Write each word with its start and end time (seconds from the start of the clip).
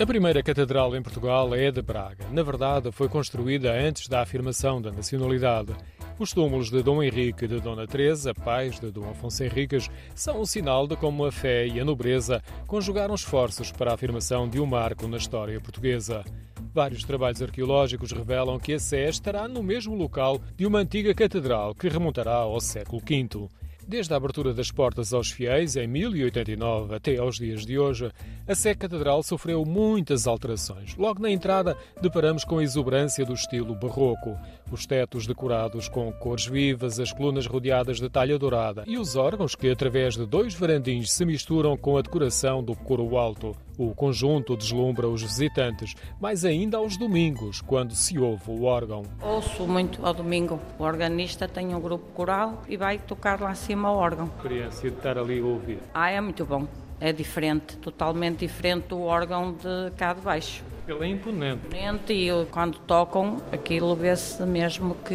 A 0.00 0.06
primeira 0.06 0.42
catedral 0.42 0.96
em 0.96 1.02
Portugal 1.02 1.54
é 1.54 1.66
a 1.66 1.70
de 1.70 1.82
Braga. 1.82 2.24
Na 2.32 2.42
verdade, 2.42 2.90
foi 2.90 3.06
construída 3.06 3.70
antes 3.70 4.08
da 4.08 4.22
afirmação 4.22 4.80
da 4.80 4.90
nacionalidade. 4.90 5.76
Os 6.18 6.32
túmulos 6.32 6.70
de 6.70 6.82
Dom 6.82 7.02
Henrique 7.02 7.44
e 7.44 7.48
de 7.48 7.60
Dona 7.60 7.86
Teresa, 7.86 8.32
pais 8.32 8.80
de 8.80 8.90
Dom 8.90 9.10
Afonso 9.10 9.44
Henriques, 9.44 9.90
são 10.14 10.40
um 10.40 10.46
sinal 10.46 10.86
de 10.86 10.96
como 10.96 11.26
a 11.26 11.30
fé 11.30 11.66
e 11.66 11.78
a 11.78 11.84
nobreza 11.84 12.42
conjugaram 12.66 13.14
esforços 13.14 13.70
para 13.70 13.90
a 13.90 13.94
afirmação 13.94 14.48
de 14.48 14.58
um 14.58 14.64
marco 14.64 15.06
na 15.06 15.18
história 15.18 15.60
portuguesa. 15.60 16.24
Vários 16.72 17.04
trabalhos 17.04 17.42
arqueológicos 17.42 18.10
revelam 18.10 18.58
que 18.58 18.72
a 18.72 18.78
Sé 18.78 19.06
estará 19.06 19.46
no 19.46 19.62
mesmo 19.62 19.94
local 19.94 20.40
de 20.56 20.64
uma 20.64 20.78
antiga 20.78 21.12
catedral 21.12 21.74
que 21.74 21.90
remontará 21.90 22.36
ao 22.36 22.58
século 22.58 23.02
V. 23.06 23.50
Desde 23.90 24.14
a 24.14 24.18
abertura 24.18 24.54
das 24.54 24.70
portas 24.70 25.12
aos 25.12 25.32
fiéis, 25.32 25.74
em 25.74 25.88
1089 25.88 26.94
até 26.94 27.16
aos 27.16 27.38
dias 27.38 27.66
de 27.66 27.76
hoje, 27.76 28.08
a 28.46 28.54
Sé 28.54 28.72
Catedral 28.72 29.20
sofreu 29.20 29.64
muitas 29.64 30.28
alterações. 30.28 30.94
Logo 30.94 31.20
na 31.20 31.28
entrada, 31.28 31.76
deparamos 32.00 32.44
com 32.44 32.58
a 32.58 32.62
exuberância 32.62 33.26
do 33.26 33.34
estilo 33.34 33.74
barroco. 33.74 34.38
Os 34.70 34.86
tetos 34.86 35.26
decorados 35.26 35.88
com 35.88 36.12
cores 36.12 36.46
vivas, 36.46 37.00
as 37.00 37.12
colunas 37.12 37.48
rodeadas 37.48 37.98
de 37.98 38.08
talha 38.08 38.38
dourada 38.38 38.84
e 38.86 38.96
os 38.96 39.16
órgãos 39.16 39.56
que, 39.56 39.68
através 39.68 40.14
de 40.14 40.24
dois 40.24 40.54
varandins, 40.54 41.10
se 41.10 41.24
misturam 41.24 41.76
com 41.76 41.98
a 41.98 42.02
decoração 42.02 42.62
do 42.62 42.76
coro 42.76 43.16
alto. 43.16 43.56
O 43.82 43.94
conjunto 43.94 44.58
deslumbra 44.58 45.08
os 45.08 45.22
visitantes, 45.22 45.94
mais 46.20 46.44
ainda 46.44 46.76
aos 46.76 46.98
domingos, 46.98 47.62
quando 47.62 47.94
se 47.94 48.18
ouve 48.18 48.50
o 48.50 48.64
órgão. 48.64 49.04
Ouço 49.22 49.66
muito 49.66 50.04
ao 50.04 50.12
domingo. 50.12 50.60
O 50.78 50.82
organista 50.82 51.48
tem 51.48 51.74
um 51.74 51.80
grupo 51.80 52.04
coral 52.12 52.60
e 52.68 52.76
vai 52.76 52.98
tocar 52.98 53.40
lá 53.40 53.48
acima 53.48 53.90
o 53.90 53.96
órgão. 53.96 54.26
Experiência 54.36 54.90
de 54.90 54.96
estar 54.98 55.16
ali 55.16 55.40
a 55.40 55.44
ouvir. 55.46 55.78
Ah, 55.94 56.10
é 56.10 56.20
muito 56.20 56.44
bom. 56.44 56.68
É 57.00 57.10
diferente, 57.10 57.78
totalmente 57.78 58.40
diferente 58.40 58.88
do 58.88 59.00
órgão 59.00 59.54
de 59.54 59.90
cá 59.96 60.12
de 60.12 60.20
baixo. 60.20 60.62
Ele 60.86 61.02
é 61.02 61.08
imponente. 61.08 61.66
Imponente 61.68 62.12
e 62.12 62.28
quando 62.50 62.78
tocam, 62.80 63.38
aquilo 63.50 63.96
vê-se 63.96 64.42
mesmo 64.42 64.94
que 64.96 65.14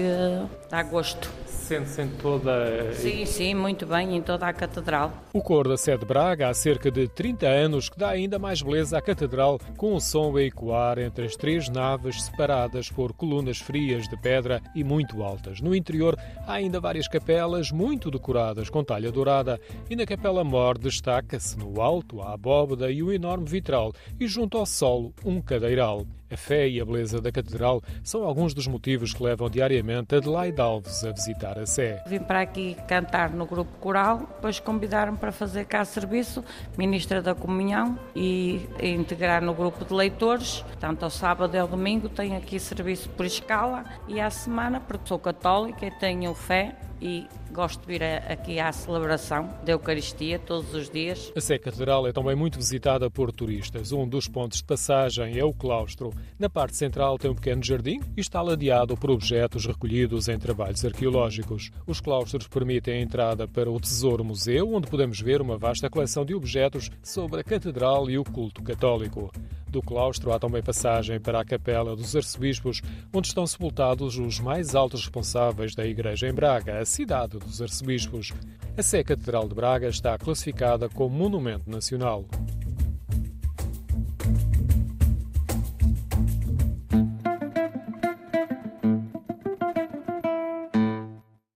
dá 0.76 0.84
gosto 0.84 1.32
sente-se 1.46 2.00
em 2.00 2.10
toda. 2.10 2.94
Sim, 2.94 3.26
sim, 3.26 3.56
muito 3.56 3.88
bem, 3.88 4.16
em 4.16 4.22
toda 4.22 4.48
a 4.48 4.54
catedral. 4.54 5.12
O 5.34 5.42
cor 5.42 5.68
da 5.68 5.76
sede 5.76 6.02
de 6.02 6.06
Braga 6.06 6.50
há 6.50 6.54
cerca 6.54 6.92
de 6.92 7.08
30 7.08 7.48
anos 7.48 7.90
que 7.90 7.98
dá 7.98 8.10
ainda 8.10 8.38
mais 8.38 8.62
beleza 8.62 8.98
à 8.98 9.02
catedral, 9.02 9.60
com 9.76 9.96
o 9.96 10.00
som 10.00 10.36
a 10.38 10.44
ecoar 10.44 11.00
entre 11.00 11.26
as 11.26 11.36
três 11.36 11.68
naves 11.68 12.22
separadas 12.24 12.90
por 12.90 13.14
colunas 13.14 13.58
frias 13.58 14.08
de 14.08 14.16
pedra 14.16 14.62
e 14.76 14.84
muito 14.84 15.24
altas. 15.24 15.60
No 15.60 15.76
interior 15.76 16.16
há 16.46 16.54
ainda 16.54 16.80
várias 16.80 17.08
capelas 17.08 17.72
muito 17.72 18.12
decoradas 18.12 18.70
com 18.70 18.84
talha 18.84 19.12
dourada 19.12 19.60
e 19.90 19.96
na 19.96 20.06
capela 20.06 20.44
mor 20.44 20.78
destaca-se 20.78 21.58
no 21.58 21.82
alto 21.82 22.22
a 22.22 22.34
abóbada 22.34 22.92
e 22.92 23.02
o 23.02 23.12
enorme 23.12 23.48
vitral 23.48 23.92
e 24.20 24.28
junto 24.28 24.58
ao 24.58 24.68
solo 24.68 25.14
um 25.26 25.42
cadeiral. 25.42 26.06
A 26.36 26.38
fé 26.38 26.68
e 26.68 26.82
a 26.82 26.86
beleza 26.86 27.22
da 27.22 27.32
catedral 27.32 27.82
são 28.04 28.26
alguns 28.26 28.54
dos 28.54 28.68
motivos 28.68 29.14
que 29.14 29.24
levam 29.24 29.50
diariamente 29.50 30.16
Adelaide 30.16 30.60
Alves 30.60 31.06
a 31.06 31.14
visitar 31.14 31.58
a 31.58 31.66
Sé. 31.66 32.04
Vim 32.08 32.20
para 32.20 32.42
aqui 32.42 32.76
cantar 32.90 33.30
no 33.30 33.46
grupo 33.46 33.72
coral, 33.80 34.20
depois 34.36 34.60
convidaram 34.60 35.16
para 35.16 35.32
fazer 35.32 35.64
cá 35.64 35.86
serviço, 35.86 36.44
ministra 36.78 37.22
da 37.22 37.34
Comunhão 37.34 37.98
e 38.14 38.68
integrar 38.84 39.42
no 39.42 39.54
grupo 39.54 39.86
de 39.86 39.94
leitores. 39.94 40.66
Tanto 40.78 41.06
ao 41.06 41.10
sábado 41.10 41.56
e 41.56 41.58
ao 41.58 41.70
domingo 41.70 42.10
tenho 42.10 42.36
aqui 42.36 42.60
serviço 42.60 43.08
por 43.12 43.26
escala 43.26 43.86
e 44.06 44.20
à 44.20 44.30
semana, 44.30 44.82
porque 44.82 45.08
sou 45.08 45.18
católica 45.18 45.86
e 45.86 45.92
tenho 45.92 46.34
fé, 46.34 46.76
e 47.02 47.28
gosto 47.52 47.82
de 47.82 47.88
vir 47.88 48.04
aqui 48.04 48.60
à 48.60 48.72
celebração 48.72 49.50
da 49.66 49.74
Eucaristia 49.74 50.40
todos 50.40 50.74
os 50.74 50.90
dias. 50.90 51.32
A 51.36 51.42
Sé 51.42 51.58
Catedral 51.58 52.08
é 52.08 52.12
também 52.12 52.36
muito 52.36 52.58
visitada 52.58 53.10
por 53.10 53.32
turistas. 53.32 53.92
Um 53.92 54.08
dos 54.08 54.28
pontos 54.28 54.60
de 54.60 54.64
passagem 54.64 55.38
é 55.38 55.44
o 55.44 55.54
claustro. 55.54 56.14
Na 56.38 56.50
parte 56.50 56.76
central 56.76 57.18
tem 57.18 57.32
um 57.32 57.36
pequeno 57.36 57.64
jardim 57.64 58.00
e 58.16 58.22
está 58.22 58.42
ladeado 58.42 58.96
por 58.98 59.12
objetos 59.12 59.66
recolhidos 59.66 60.28
em 60.28 60.38
trabalhos 60.38 60.84
arqueológicos. 60.84 61.72
Os 61.88 62.00
claustros 62.00 62.48
permitem 62.48 62.96
a 62.96 63.02
entrada 63.02 63.48
para 63.48 63.72
o 63.72 63.80
Tesouro 63.80 64.24
Museu, 64.24 64.74
onde 64.74 64.90
podemos 64.90 65.20
ver 65.20 65.42
uma 65.42 65.58
vasta 65.58 65.90
coleção 65.90 66.26
de 66.26 66.34
objetos 66.34 66.92
sobre 67.04 67.42
a 67.42 67.44
Catedral 67.44 68.10
e 68.10 68.18
o 68.18 68.24
culto 68.24 68.62
católico. 68.62 69.32
Do 69.76 69.82
claustro 69.82 70.32
há 70.32 70.40
também 70.40 70.64
passagem 70.64 71.20
para 71.20 71.42
a 71.42 71.44
Capela 71.44 71.98
dos 71.98 72.16
Arcebispos, 72.16 72.82
onde 73.14 73.28
estão 73.28 73.46
sepultados 73.46 74.18
os 74.18 74.40
mais 74.40 74.74
altos 74.74 75.02
responsáveis 75.02 75.76
da 75.76 75.86
Igreja 75.86 76.30
em 76.30 76.34
Braga, 76.34 76.80
a 76.80 76.86
cidade 76.86 77.38
dos 77.38 77.62
arcebispos. 77.62 78.32
A 78.78 78.82
Sé 78.82 79.04
Catedral 79.04 79.50
de 79.50 79.54
Braga 79.54 79.90
está 79.90 80.18
classificada 80.18 80.88
como 80.88 81.14
Monumento 81.14 81.70
Nacional. 81.70 82.24